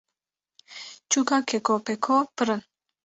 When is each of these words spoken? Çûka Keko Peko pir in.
Çûka 1.09 1.39
Keko 1.49 1.75
Peko 1.85 2.17
pir 2.35 2.47
in. 2.55 2.61